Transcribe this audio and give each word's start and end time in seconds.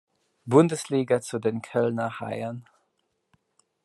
Bundesliga 0.47 1.21
zu 1.21 1.37
den 1.37 1.61
Kölner 1.61 2.19
Haien. 2.19 2.65